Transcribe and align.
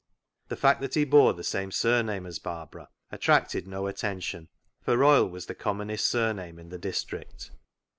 The 0.47 0.55
fact 0.55 0.81
that 0.81 0.95
he 0.95 1.05
bore 1.05 1.33
the 1.35 1.43
same 1.43 1.69
surname 1.71 2.25
as 2.25 2.39
Barbara 2.39 2.89
attracted 3.11 3.67
no 3.67 3.85
attention, 3.85 4.49
for 4.81 4.97
Royle 4.97 5.27
was 5.29 5.45
the 5.45 5.53
commonest 5.53 6.07
surname 6.07 6.57
in 6.57 6.69
the 6.69 6.79
district. 6.79 7.51